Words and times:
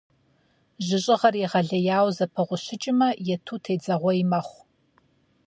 Жьыщӏыгъэр 0.85 1.35
егъэлеяуэ 1.45 2.11
зэпыгъущыкӏмэ, 2.17 3.09
ету 3.33 3.57
тедзэгъуей 3.63 4.21
мэхъу. 4.29 4.59